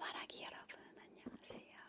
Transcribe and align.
말하기 0.00 0.42
여러분 0.44 0.78
안녕하세요. 0.98 1.79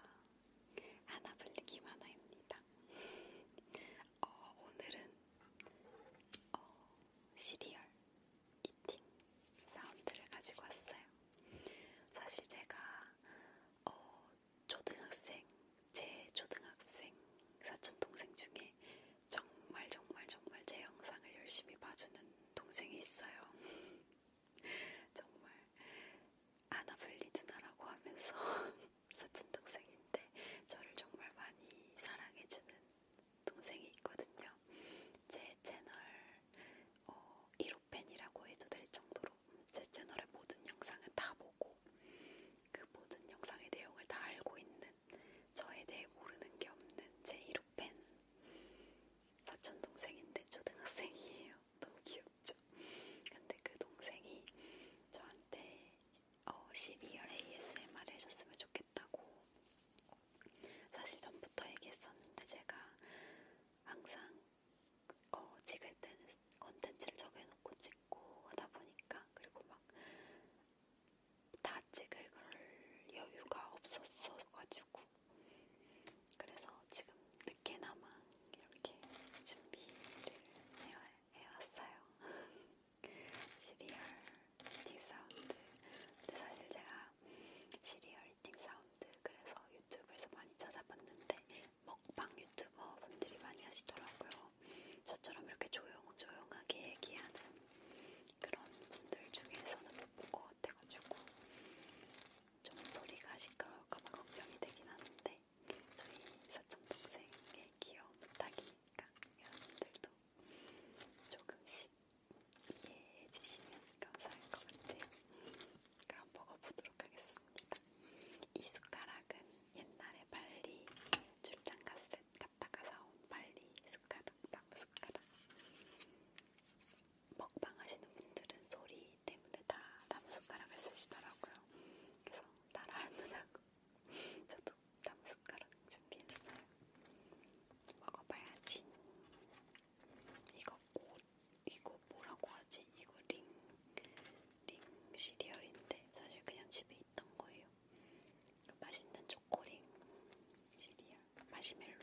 마시멜로 151.61 152.00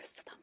most 0.00 0.18
of 0.18 0.24
them. 0.24 0.39